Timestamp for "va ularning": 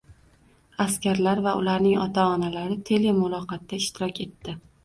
1.47-1.99